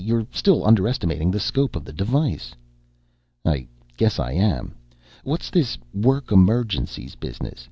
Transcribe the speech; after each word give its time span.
You're 0.03 0.25
still 0.31 0.65
underestimating 0.65 1.29
the 1.29 1.39
scope 1.39 1.75
of 1.75 1.85
the 1.85 1.93
device." 1.93 2.55
"I 3.45 3.67
guess 3.97 4.17
I 4.17 4.31
am. 4.31 4.73
What's 5.23 5.51
this 5.51 5.77
'work 5.93 6.31
emergencies' 6.31 7.13
business? 7.13 7.59